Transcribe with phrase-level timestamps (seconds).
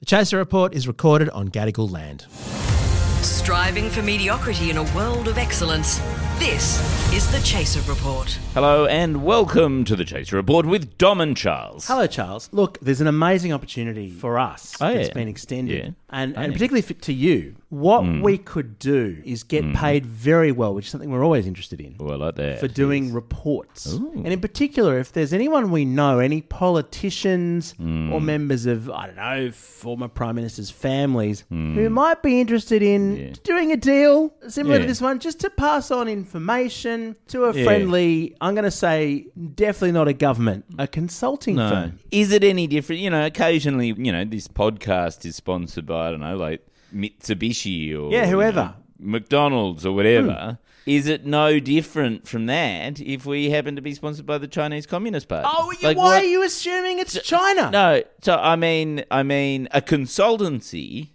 [0.00, 2.26] The Chaser Report is recorded on Gadigal land.
[3.20, 5.98] Striving for mediocrity in a world of excellence.
[6.38, 6.78] This
[7.12, 8.38] is the Chaser Report.
[8.54, 11.86] Hello and welcome to the Chaser Report with Dom and Charles.
[11.86, 12.48] Hello, Charles.
[12.52, 15.14] Look, there's an amazing opportunity for us Oh, that's yeah.
[15.14, 15.90] been extended, Yeah.
[16.10, 17.56] and, and particularly for, to you.
[17.70, 18.22] What Mm.
[18.22, 21.96] we could do is get paid very well, which is something we're always interested in.
[21.98, 22.60] Well, like that.
[22.60, 23.86] for doing reports.
[23.86, 28.12] And in particular, if there's anyone we know, any politicians Mm.
[28.12, 33.16] or members of, I don't know, former prime ministers' families who might be interested in.
[33.16, 33.32] Yeah.
[33.44, 34.86] doing a deal similar to Yeah.
[34.88, 37.64] this one, just to pass on information to a Yeah.
[37.64, 40.92] friendly, I'm going to say, definitely not a government, a mm.
[40.92, 41.70] consulting No.
[41.70, 41.98] firm.
[42.10, 43.00] Is it any different?
[43.00, 47.98] You know, occasionally, you know, this podcast is sponsored by, I don't know, like Mitsubishi
[47.98, 48.62] or Yeah, you whoever.
[48.62, 50.28] know, McDonald's or whatever.
[50.28, 50.58] Mm.
[50.88, 54.86] Is it no different from that if we happen to be sponsored by the Chinese
[54.86, 55.46] Communist Party?
[55.50, 57.70] Oh, Like, why what- are you assuming it's China?
[57.70, 61.08] No, so I mean, I mean, a consultancy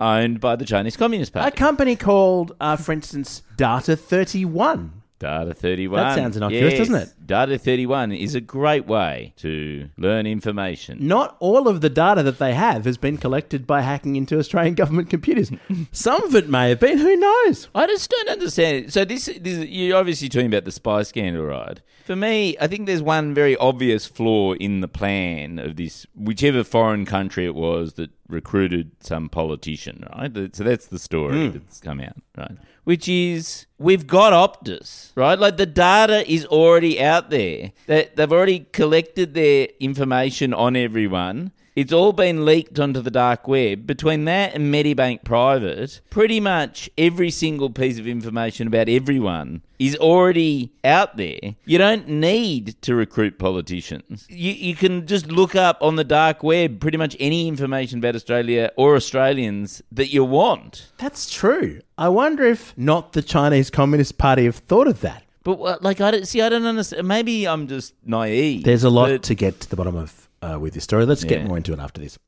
[0.00, 1.48] owned by the Chinese Communist Party.
[1.48, 4.92] A company called, uh, for instance, Data 31.
[5.18, 6.00] Data 31.
[6.00, 6.78] That sounds innocuous, Yes.
[6.78, 7.19] doesn't it?
[7.30, 10.98] Data 31 is a great way to learn information.
[11.06, 14.74] Not all of the data that they have has been collected by hacking into Australian
[14.82, 15.52] government computers.
[15.92, 16.98] Some of it may have been.
[16.98, 17.68] Who knows?
[17.72, 18.86] I just don't understand.
[18.86, 18.92] it.
[18.92, 21.80] So this, this you're obviously talking about the spy scandal, right?
[22.04, 26.64] For me, I think there's one very obvious flaw in the plan of this, whichever
[26.64, 30.32] foreign country it was that recruited some politician, right?
[30.54, 31.52] So that's the story hmm.
[31.52, 32.56] that's come out, right?
[32.84, 35.38] Which is we've got Optus, right?
[35.38, 37.72] Like the data is already out there.
[37.86, 41.52] That they've already collected their information on everyone.
[41.76, 43.86] It's all been leaked onto the dark web.
[43.86, 49.96] Between that and Medibank Private, pretty much every single piece of information about everyone is
[49.96, 51.38] already out there.
[51.64, 54.26] You don't need to recruit politicians.
[54.28, 58.16] You, you can just look up on the dark web pretty much any information about
[58.16, 60.90] Australia or Australians that you want.
[60.98, 61.80] That's true.
[61.96, 65.24] I wonder if not the Chinese Communist Party have thought of that.
[65.42, 66.40] But like, I don't see.
[66.42, 67.08] I don't understand.
[67.08, 68.64] Maybe I'm just naive.
[68.64, 71.06] There's a lot but- to get to the bottom of uh, with this story.
[71.06, 72.18] Let's get more into it after this.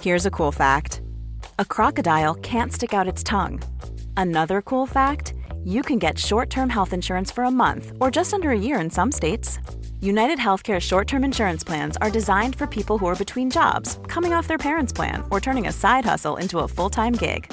[0.00, 1.00] Here's a cool fact
[1.58, 3.60] a crocodile can't stick out its tongue.
[4.16, 5.34] Another cool fact
[5.64, 8.80] you can get short term health insurance for a month or just under a year
[8.80, 9.58] in some states.
[10.00, 14.32] United Healthcare short term insurance plans are designed for people who are between jobs, coming
[14.32, 17.52] off their parents' plan, or turning a side hustle into a full time gig.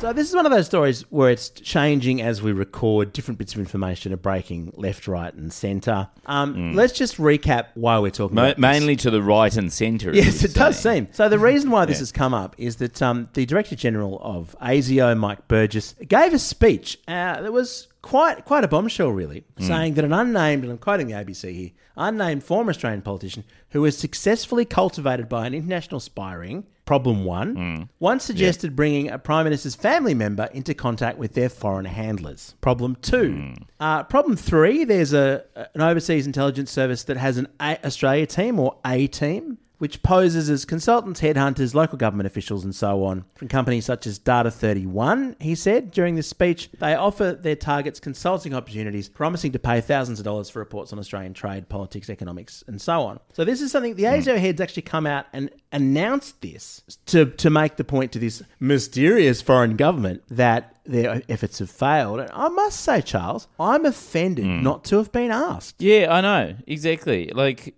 [0.00, 3.12] So this is one of those stories where it's changing as we record.
[3.12, 6.08] Different bits of information are breaking left, right, and centre.
[6.24, 8.60] Um, Let's just recap why we're talking Ma- about this.
[8.62, 10.14] mainly to the right and centre.
[10.14, 11.08] Yes, it does seem.
[11.10, 14.54] So the reason why this has come up is that um, the Director General of
[14.62, 19.94] ASIO, Mike Burgess, gave a speech uh, that was quite quite a bombshell, really, saying
[19.94, 23.98] that an unnamed, and I'm quoting the ABC here, unnamed former Australian politician who was
[23.98, 29.74] successfully cultivated by an international spy ring, problem one, One suggested bringing a Prime Minister's
[29.74, 32.54] family member into contact with their foreign handlers.
[32.62, 33.54] Problem two.
[33.78, 35.44] Uh, problem three, there's a
[35.74, 40.50] an overseas intelligence service that has an a- Australia team or a team which poses
[40.50, 45.36] as consultants, headhunters, local government officials, and so on from companies such as Data 31.
[45.40, 50.18] He said during this speech, they offer their targets consulting opportunities, promising to pay thousands
[50.18, 53.20] of dollars for reports on Australian trade, politics, economics, and so on.
[53.32, 54.14] So this is something the hmm.
[54.14, 58.42] ASIO heads actually come out and announced this to to make the point to this
[58.58, 62.20] mysterious foreign government that their efforts have failed.
[62.20, 64.62] And I must say, Charles, I'm offended hmm.
[64.62, 65.80] not to have been asked.
[65.80, 67.30] Yeah, I know exactly.
[67.34, 67.74] Like,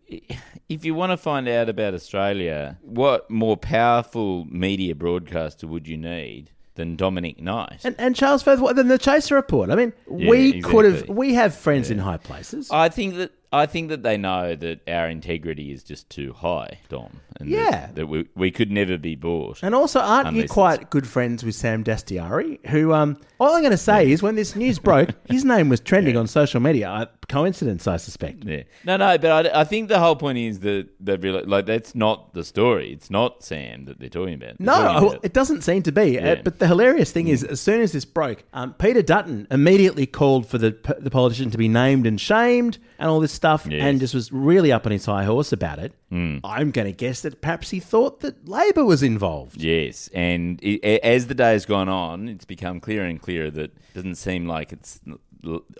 [0.68, 5.96] if you want to find out about Australia, what more powerful media broadcaster would you
[5.96, 7.80] need than Dominic Knight?
[7.84, 9.70] And, and Charles Firth, then the Chaser report?
[9.70, 12.70] I mean, Yeah, we could have, we have friends in high places.
[12.70, 16.78] I think that I think that they know that our integrity is just too high,
[16.88, 17.20] Dom.
[17.40, 17.70] And Yeah.
[17.70, 19.58] that, that we we could never be bought.
[19.62, 22.64] and also, aren't you quite good friends with Sam Dastyari?
[22.68, 25.80] Who, um, all I'm going to say is, when this news broke, his name was
[25.80, 27.08] trending on social media.
[27.28, 28.44] Coincidence, I suspect.
[28.44, 28.62] Yeah.
[28.84, 31.94] No, no, but I, I think the whole point is that they really like that's
[31.94, 32.92] not the story.
[32.92, 34.58] It's not Sam that they're talking about.
[34.58, 36.18] They're No, talking about- it doesn't seem to be.
[36.18, 36.42] Uh, Yeah.
[36.44, 40.46] but the hilarious thing is, as soon as this broke, um, Peter Dutton immediately called
[40.46, 43.82] for the the politician to be named and shamed and all this stuff, Yes.
[43.82, 45.92] and just was really up on his high horse about it.
[46.12, 49.60] I'm going to guess that perhaps he thought that Labor was involved.
[49.60, 53.62] Yes, and it, as the day has gone on, it's become clearer and clearer that
[53.76, 55.00] it doesn't seem like it's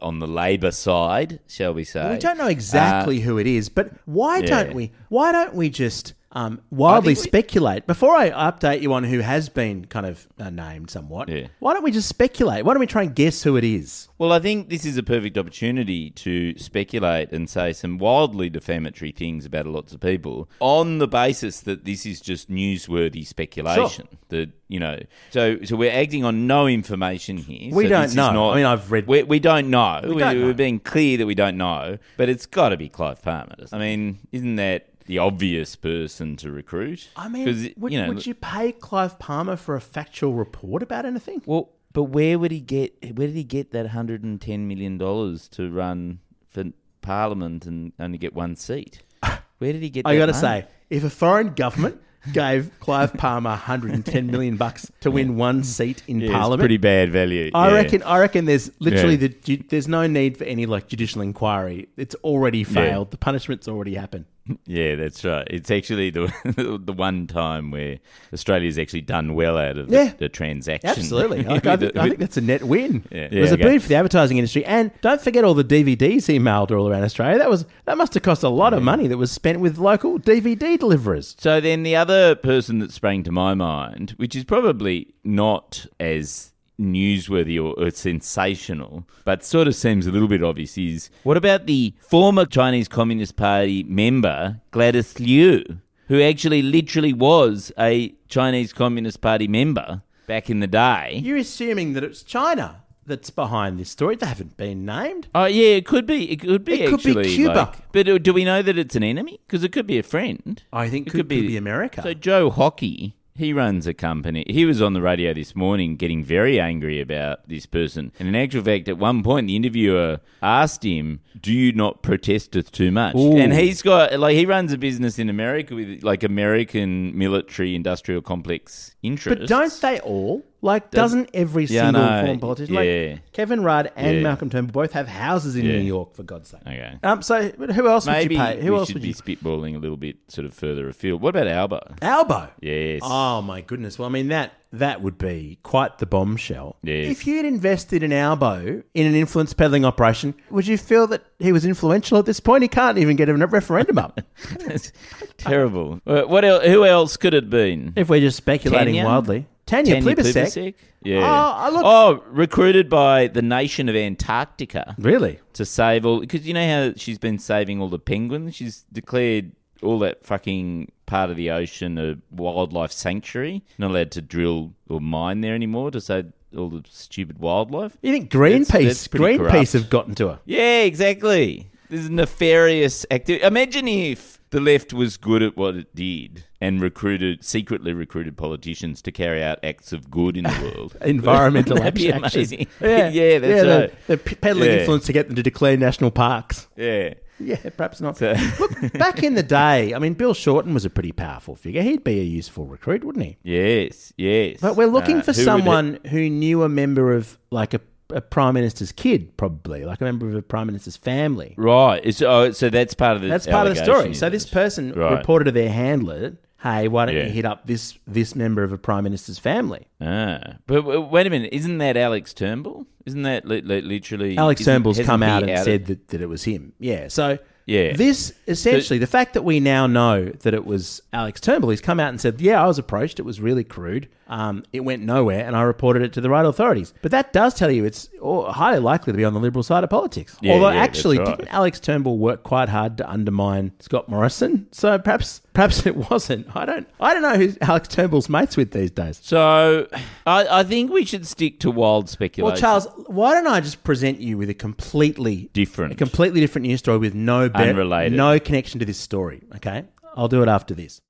[0.00, 2.12] on the Labor side, shall we say?
[2.14, 4.46] We don't know exactly Uh, who it is, but why yeah.
[4.64, 4.90] don't we?
[5.11, 7.87] Why don't we just um, wildly we- speculate?
[7.87, 11.49] Before I update you on who has been kind of uh, named somewhat, Yeah.
[11.59, 12.65] why don't we just speculate?
[12.65, 14.09] Why don't we try and guess who it is?
[14.19, 19.12] Well, I think this is a perfect opportunity to speculate and say some wildly defamatory
[19.12, 24.06] things about lots of people on the basis that this is just newsworthy speculation.
[24.29, 25.00] That you know,
[25.31, 27.75] so so we're acting on no information here.
[27.75, 28.33] We So don't this is know.
[28.33, 30.00] not- I mean, I've read- We, we don't know.
[30.05, 30.47] We, don't know.
[30.47, 33.56] We're being clear that we don't know, but it's got to be Clive Palmer.
[33.73, 37.09] I mean, isn't that the obvious person to recruit?
[37.17, 40.85] I mean, 'Cause, would, you know, would you pay Clive Palmer for a factual report
[40.85, 41.43] about anything?
[41.45, 42.95] Well, but where would he get?
[43.17, 46.65] Where did he get that hundred and ten million dollars to run for
[47.03, 49.01] Parliament and only get one seat?
[49.59, 50.07] Where did he get?
[50.07, 52.01] I that got to say, if a foreign government
[52.33, 56.77] gave Clive Palmer 110 million bucks to win one seat in yeah, it's Parliament, pretty
[56.77, 57.51] bad value.
[57.55, 57.75] I yeah.
[57.75, 58.03] reckon.
[58.05, 59.29] I reckon there's literally Yeah.
[59.45, 61.89] the there's no need for any like judicial inquiry.
[61.97, 63.11] It's already failed.
[63.11, 64.27] The punishment's already happened.
[64.66, 65.46] Yeah, that's right.
[65.50, 67.98] It's actually the the one time where
[68.32, 70.08] Australia's actually done well out of Yeah.
[70.10, 70.90] the, the transaction.
[70.90, 71.40] Absolutely.
[71.48, 73.04] I, think, I think that's a net win.
[73.12, 73.28] Yeah.
[73.31, 74.64] It was Yeah, a boon for the advertising industry.
[74.64, 77.38] And don't forget all the DVDs he mailed all around Australia.
[77.38, 80.19] That was that must have cost a lot of money that was spent with local
[80.19, 81.37] DVD deliverers.
[81.38, 86.52] So then the other person that sprang to my mind, which is probably not as
[86.81, 91.67] newsworthy or, or sensational, but sort of seems a little bit obvious, is what about
[91.67, 95.62] the former Chinese Communist Party member Gladys Liu,
[96.09, 101.21] who actually literally was a Chinese Communist Party member back in the day?
[101.23, 104.15] You're assuming that it's China that's behind this story.
[104.17, 105.29] They haven't been named.
[105.35, 106.31] Oh yeah, it could be.
[106.31, 106.83] It could be.
[106.83, 107.55] It could be actually, Cuba.
[107.55, 109.41] like- but uh, do we know that it's an enemy?
[109.47, 110.62] Because it could be a friend.
[110.73, 112.03] I think It could, could be, America.
[112.03, 114.44] So Joe Hockey, he runs a company.
[114.46, 118.12] He was on the radio this morning getting very angry about this person.
[118.19, 122.56] And in actual fact, at one point, the interviewer asked him, "Do you not protest
[122.70, 123.37] too much?" Ooh.
[123.37, 128.20] And he's got like he runs a business in America with like American military industrial
[128.20, 129.40] complex interests.
[129.40, 130.44] but don't they all?
[130.62, 132.23] Like, doesn't every Yeah, single know.
[132.23, 132.75] foreign politician?
[132.75, 132.81] Yeah.
[133.15, 134.23] Like Kevin Rudd and Yeah.
[134.23, 135.67] Malcolm Turnbull both have houses in.
[135.67, 136.61] New York, for God's sake.
[136.67, 136.95] Okay.
[137.03, 138.61] Um, so who else Maybe would you pay?
[138.62, 139.15] Who else would be you?
[139.15, 141.23] spitballing a little bit sort of further afield.
[141.23, 141.81] What about Albo?
[142.03, 142.49] Albo.
[142.61, 143.01] Yes.
[143.03, 143.99] Oh my goodness!
[143.99, 146.77] Well, I mean that that would be quite the bombshell.
[146.83, 147.11] Yes.
[147.11, 151.53] If you'd invested in Albo in an influence peddling operation, would you feel that he
[151.53, 152.62] was influential at this point?
[152.62, 154.21] He can't even get a referendum up.
[154.67, 154.93] That's
[155.39, 156.01] terrible.
[156.05, 156.65] What else?
[156.67, 157.93] Who else could it have been?
[157.97, 159.05] if we're just speculating Tanya?
[159.05, 160.34] wildly, Tanya, Tanya Plibersek.
[160.46, 160.75] Plibersek?
[161.02, 161.20] Yeah.
[161.22, 165.38] Oh, oh, recruited by the nation of Antarctica Really?
[165.55, 166.20] to save all.
[166.20, 168.55] Because you know how she's been saving all the penguins.
[168.56, 169.52] She's declared
[169.82, 173.62] all that fucking part of the ocean a wildlife sanctuary.
[173.78, 177.96] Not allowed to drill or mine there anymore to save all the stupid wildlife.
[178.02, 178.66] You think Greenpeace?
[178.66, 179.73] That's- that's Greenpeace corrupt.
[179.73, 180.40] have gotten to her.
[180.44, 181.70] Yeah, exactly.
[181.88, 183.44] This is nefarious activity.
[183.44, 189.00] Imagine if the left was good at what it did and recruited, secretly recruited politicians
[189.02, 190.97] to carry out acts of good in the world.
[191.02, 192.67] Environmental Wouldn't that be action.
[192.81, 194.76] Yeah, yeah, that's yeah, they're- They're, peddling Yeah.
[194.79, 196.67] influence to get them to declare national parks.
[196.76, 197.14] Yeah.
[197.43, 198.19] Yeah, perhaps not.
[198.19, 201.81] So- Look, back in the day, I mean, Bill Shorten was a pretty powerful figure.
[201.82, 203.38] He'd be a useful recruit, wouldn't he?
[203.43, 204.58] Yes, yes.
[204.61, 207.81] But we're looking Uh, for someone who knew a member of, like, a,
[208.12, 211.55] a prime minister's kid, probably, like a member of a prime minister's family.
[211.57, 212.01] right.
[212.05, 213.29] It's, oh, so that's part of the.
[213.29, 214.15] That's part of the story.
[214.15, 215.12] So this person Right.
[215.19, 217.25] reported to their handler, "Hey, why don't Yeah.
[217.27, 221.31] you hit up this this member of a prime minister's family?" Ah, but wait a
[221.31, 221.50] minute.
[221.52, 222.87] Isn't that Alex Turnbull?
[223.07, 224.37] Isn't that li- li- literally?
[224.37, 226.73] Alex Turnbull's come out and outed- said that, that it was him.
[226.79, 227.09] Yeah.
[227.09, 227.95] So Yeah.
[227.97, 231.71] this essentially the fact that we now know that it was Alex Turnbull.
[231.71, 233.19] He's come out and said, "Yeah, I was approached.
[233.19, 234.09] It was really crude.
[234.29, 237.55] Um, it went nowhere, and I reported it to the right authorities." But that does
[237.55, 240.37] tell you it's highly likely to be on the liberal side of politics.
[240.40, 241.37] Yeah, Although yeah, actually, right.
[241.37, 244.67] didn't Alex Turnbull work quite hard to undermine Scott Morrison?
[244.73, 246.47] So perhaps perhaps it wasn't.
[246.57, 249.21] I don't I don't know who Alex Turnbull's mates with these days.
[249.23, 249.87] So
[250.26, 252.52] I, I think we should stick to wild speculation.
[252.52, 255.93] Well, Charles, why don't I just present you with a completely Different.
[255.93, 258.16] a completely different news story with no be- Unrelated.
[258.16, 259.42] no connection to this story?
[259.57, 259.85] Okay,
[260.16, 261.00] I'll do it after this.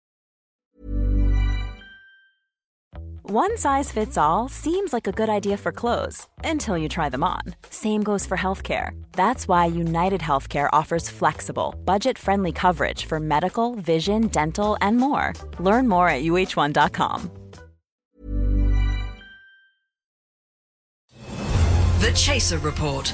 [3.22, 7.22] One size fits all seems like a good idea for clothes until you try them
[7.22, 7.42] on.
[7.70, 8.90] Same goes for healthcare.
[9.12, 15.32] That's why United Healthcare offers flexible, budget friendly coverage for medical, vision, dental, and more.
[15.60, 17.30] Learn more at uh1.com.
[22.00, 23.12] The Chaser Report.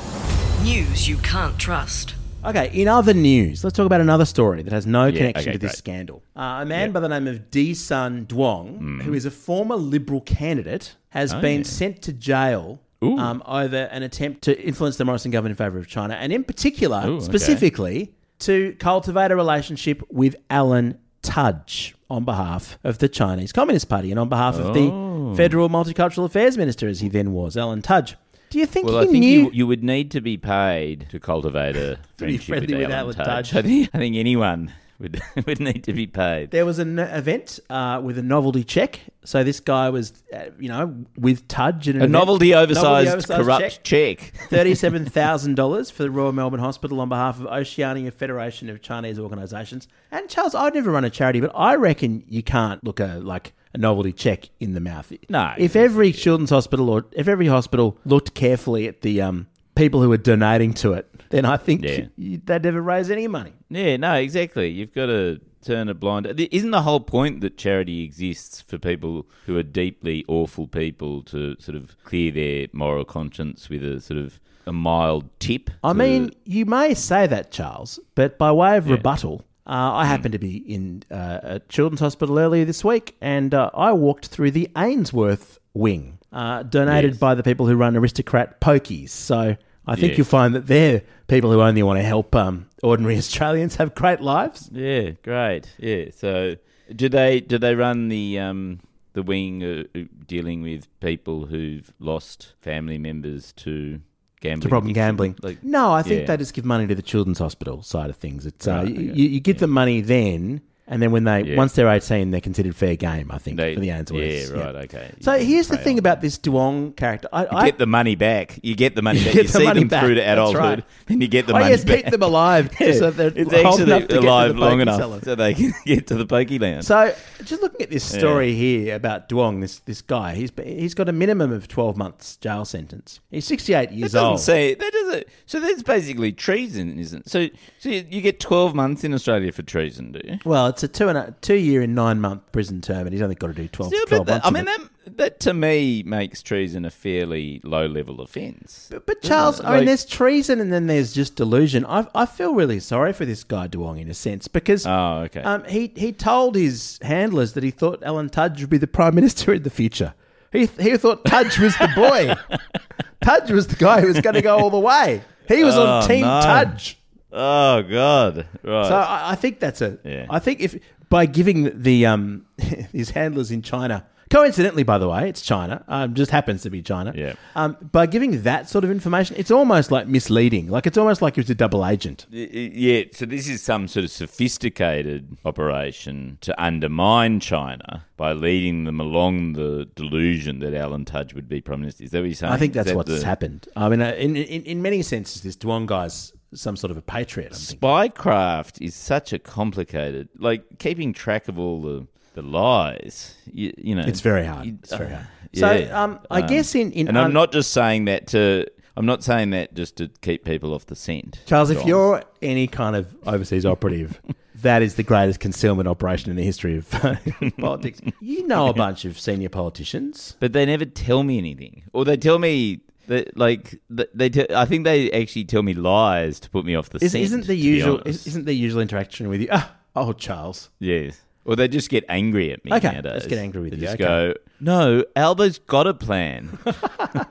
[0.63, 2.15] News you can't trust.
[2.47, 5.53] Okay, in other news, let's talk about another story that has no Yeah, connection okay,
[5.55, 5.79] to this great.
[5.79, 6.23] scandal.
[6.37, 9.01] Uh, a man by the name of Di Sanh Duong, Hmm.
[9.01, 13.19] who is a former Liberal candidate, has Oh, been sent to jail Ooh.
[13.19, 16.45] um, over an attempt to influence the Morrison government in favour of China, and in
[16.45, 17.25] particular, Ooh, okay.
[17.25, 24.13] specifically, to cultivate a relationship with Alan Tudge on behalf of the Chinese Communist Party
[24.13, 25.31] and on behalf of Oh.
[25.31, 28.15] the Federal Multicultural Affairs Minister, as he then was, Alan Tudge.
[28.51, 29.41] Do you think Well, he I think knew?
[29.45, 32.91] you, you would need to be paid to cultivate a be friendship friendly with with
[32.93, 33.51] Alan Alan Tudge.
[33.51, 33.57] Tudge.
[33.57, 36.53] I think, I think anyone would would need to be paid.
[36.53, 39.01] There was an event uh, with a novelty check.
[39.25, 43.09] So this guy was, uh, you know, with Tudge and an A event- novelty oversized,
[43.11, 44.21] oversized corrupt check.
[44.49, 49.19] Thirty-seven thousand dollars for the Royal Melbourne Hospital on behalf of Oceania Federation of Chinese
[49.19, 49.89] Organisations.
[50.13, 53.53] And Charles, I'd never run a charity, but I reckon you can't look a like
[53.77, 55.13] a novelty check in the mouth.
[55.29, 55.53] No.
[55.59, 60.09] If every children's hospital or if every hospital looked carefully at the um, people who
[60.09, 62.07] were donating to it, then I think Yeah.
[62.17, 63.53] you- they'd never raise any money.
[63.69, 64.71] Yeah, no, exactly.
[64.71, 66.27] You've got to turn a blind.
[66.51, 71.57] Isn't the whole point that charity exists for people who are deeply awful people to
[71.59, 75.71] sort of clear their moral conscience with a sort of a mild tip?
[75.85, 80.07] I to- mean, you may say that, Charles, but by way of rebuttal, uh, I
[80.07, 84.27] happened to be in uh, a children's hospital earlier this week, and uh, I walked
[84.27, 87.19] through the Ainsworth wing, uh, donated Yes.
[87.21, 89.11] by the people who run Aristocrat Pokies.
[89.11, 89.57] So
[89.87, 90.17] I think Yeah.
[90.19, 94.21] you'll find that they're people who only want to help um, ordinary Australians have great
[94.21, 94.71] lives.
[94.73, 95.75] yeah, great.
[95.79, 96.07] Yeah.
[96.15, 96.57] So,
[96.95, 98.79] do they do they run the um
[99.15, 99.85] the wing uh,
[100.27, 104.01] dealing with people who've lost family members to
[104.41, 104.61] gambling?
[104.63, 105.37] To problem gambling.
[105.43, 106.27] Like, no, I think yeah.
[106.27, 108.47] they just give money to the children's hospital side of things.
[108.47, 109.21] It's uh, Right, you, okay.
[109.21, 111.57] you give them money then, and then when they Yeah.
[111.57, 113.31] once they're eighteen, they're considered fair game.
[113.31, 114.51] I think they, for the Ainsworths.
[114.57, 114.75] Yeah, right.
[114.85, 115.11] Okay.
[115.21, 117.29] So You can here's the thing on about this Duong character.
[117.33, 118.61] I, You I get the money back.
[118.63, 119.33] You get the money back.
[119.35, 120.05] get You the see them back.
[120.05, 120.85] through to adulthood, right.
[121.07, 122.03] then you get the oh money yes, back.
[122.05, 124.61] keep them alive just so they're it's old actually enough to get to alive the
[124.61, 125.23] long enough sellers.
[125.25, 126.85] so they can get to the pokey land.
[126.85, 127.15] So,
[127.45, 131.13] just looking at this story here about Duong, this this guy, he's he's got a
[131.13, 133.21] minimum of twelve months jail sentence.
[133.31, 134.41] He's sixty eight that years doesn't old.
[134.41, 135.27] say that doesn't.
[135.47, 137.27] So that's basically treason, isn't?
[137.27, 137.29] it?
[137.31, 137.49] So
[137.81, 140.39] so you you get twelve months in Australia for treason, do you?
[140.45, 143.23] well, it's a two and a two year and nine month prison term, and he's
[143.23, 144.47] only got to do 12, Still, 12 but that.
[144.47, 144.81] I mean, that,
[145.17, 148.89] that to me makes treason a fairly low level offence.
[148.91, 151.87] But, but Charles, I mean, Like- there's treason and then there's just delusion.
[151.87, 155.41] I I feel really sorry for this guy Duong in a sense because Oh, okay.
[155.43, 159.15] Um, he he told his handlers that he thought Alan Tudge would be the prime
[159.15, 160.15] minister in the future.
[160.53, 162.35] He he thought Tudge was the boy.
[163.25, 165.23] Tudge was the guy who was going to go all the way.
[165.49, 166.41] He was on Oh, Team no.
[166.43, 166.99] Tudge.
[167.33, 168.47] Oh God!
[168.63, 168.89] Right.
[168.89, 169.99] So I, I think that's a.
[170.05, 170.39] I Yeah.
[170.39, 170.79] think if
[171.09, 174.07] by giving the um his handlers in China.
[174.29, 175.85] Coincidentally, by the way, it's China.
[175.87, 177.13] Um, just happens to be China.
[177.15, 177.35] Yeah.
[177.55, 180.67] Um, by giving that sort of information, it's almost like misleading.
[180.69, 182.27] Like it's almost like he was a double agent.
[182.33, 188.33] Y- y- Yeah, so this is some sort of sophisticated operation to undermine China by
[188.33, 192.03] leading them along the delusion that Alan Tudge would be prime minister.
[192.03, 192.53] Is that what you're saying?
[192.53, 193.69] I think Is that's that what's the- happened.
[193.77, 197.03] I mean, uh, in, in in many senses, this Duong guy's some sort of a
[197.03, 197.53] patriot.
[197.53, 197.79] I'm thinking.
[197.81, 203.35] Spycraft is such a complicated, like keeping track of all the the lies.
[203.51, 204.67] You, you know, It's very hard.
[204.67, 205.29] you- It's very uh, hard.
[205.55, 206.03] So, yeah.
[206.05, 208.67] um, I guess in- in and un- I'm not just saying that to.
[208.99, 211.41] I'm not saying that just to keep people off the scent.
[211.47, 214.21] Charles, if you're any kind of overseas operative,
[214.57, 216.89] that is the greatest concealment operation in the history of
[217.59, 218.01] politics.
[218.21, 220.37] You know a bunch of senior politicians.
[220.41, 224.29] but they never tell me anything, or they tell me that like th- they.
[224.31, 227.25] Te- I think they actually tell me lies to put me off the Is, scent.
[227.25, 228.03] isn't the usual?
[228.05, 229.49] Isn't the usual interaction with you?
[229.51, 230.71] Ah, oh, Charles.
[230.79, 231.21] Yes.
[231.45, 232.73] Or they just get angry at me.
[232.73, 233.13] Okay, nowadays.
[233.13, 234.05] let's get angry with they you, Just okay.
[234.05, 236.59] go, no, Albo's got a plan.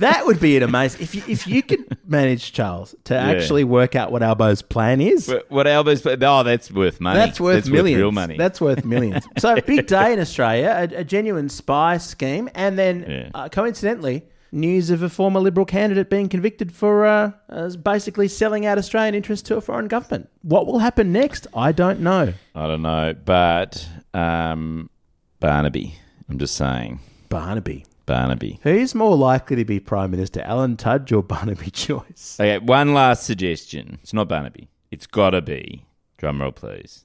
[0.00, 3.96] That would be an amazing if you, if you could manage Charles to actually work
[3.96, 5.26] out what Albo's plan is.
[5.26, 6.22] But what Albo's plan?
[6.22, 7.18] Oh, that's worth money.
[7.18, 7.98] That's worth millions.
[7.98, 8.36] real money.
[8.36, 9.24] That's worth millions.
[9.38, 13.30] so big day in Australia, a, a genuine spy scheme, and then Yeah.
[13.34, 18.66] uh, coincidentally, news of a former Liberal candidate being convicted for uh, uh, basically selling
[18.66, 20.28] out Australian interests to a foreign government.
[20.42, 21.46] What will happen next?
[21.54, 22.32] I don't know.
[22.54, 24.90] I don't know, but um,
[25.40, 25.94] Barnaby.
[26.28, 27.84] I'm just saying, Barnaby.
[28.06, 28.58] Barnaby.
[28.62, 32.38] Who's more likely to be Prime Minister, Alan Tudge or Barnaby Joyce?
[32.40, 33.98] Okay, one last suggestion.
[34.02, 34.68] It's not Barnaby.
[34.90, 35.84] It's got to be.
[36.18, 37.04] Drumroll, please.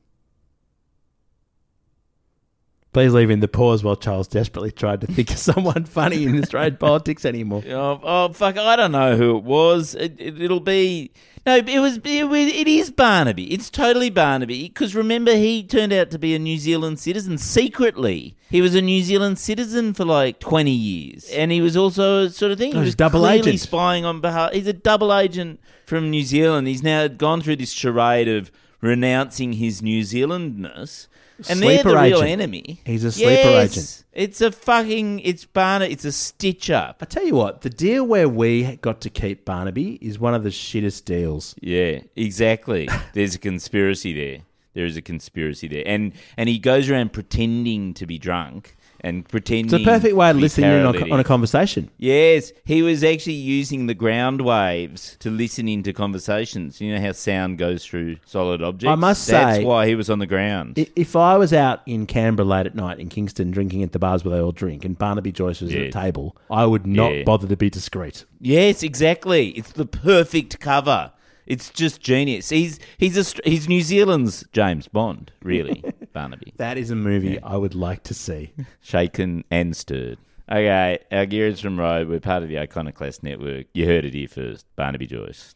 [2.94, 6.40] Please leave in the pause while Charles desperately tried to think of someone funny in
[6.42, 7.64] Australian politics anymore.
[7.68, 8.56] Oh, oh fuck!
[8.58, 9.96] I don't know who it was.
[9.96, 11.12] It, it, it'll be
[11.46, 11.56] no.
[11.58, 11.98] It was.
[11.98, 13.52] It, it is Barnaby.
[13.52, 14.68] It's totally Barnaby.
[14.68, 18.38] Because remember, he turned out to be a New Zealand citizen secretly.
[18.52, 22.30] He was a New Zealand citizen for like twenty years, and he was also a
[22.30, 22.74] sort of thing.
[22.74, 23.60] Oh, he he's was double agent.
[23.60, 24.52] spying on behalf.
[24.54, 26.68] He's a double agent from New Zealand.
[26.68, 31.08] He's now gone through this charade of renouncing his New Zealandness.
[31.50, 32.30] And Sleeper they're the real agent.
[32.42, 32.80] enemy.
[32.86, 33.72] He's a sleeper Yes.
[33.78, 34.04] agent.
[34.14, 35.20] It's a fucking.
[35.22, 35.90] It's Barna.
[35.90, 36.98] It's a stitch up.
[37.02, 40.44] I tell you what, the deal where we got to keep Barnaby is one of
[40.44, 41.56] the shittest deals.
[41.62, 42.88] Yeah, exactly.
[43.14, 44.44] There's a conspiracy there.
[44.74, 49.28] There is a conspiracy there, and and he goes around pretending to be drunk and
[49.28, 49.66] pretending.
[49.66, 51.90] It's a perfect way to listen in on, on a conversation.
[51.98, 56.80] Yes, he was actually using the ground waves to listen into conversations.
[56.80, 58.92] You know how sound goes through solid objects.
[58.92, 60.78] I must that's say- That's why he was on the ground.
[60.96, 64.24] If I was out in Canberra late at night in Kingston drinking at the bars
[64.24, 67.24] where they all drink and Barnaby Joyce was at a table, I would not Yeah.
[67.24, 68.26] bother to be discreet.
[68.40, 69.50] yes, exactly.
[69.50, 71.12] It's the perfect cover.
[71.46, 72.50] It's just genius.
[72.50, 75.84] He's he's a, he's New Zealand's James Bond, really,
[76.14, 76.54] Barnaby.
[76.58, 78.54] That is a movie I would like to see.
[78.82, 80.18] shaken and stirred.
[80.50, 82.10] Okay, our gear is from Rode.
[82.10, 83.68] We're part of the Iconoclast Network.
[83.74, 84.66] You heard it here first.
[84.76, 85.56] Barnaby Joyce.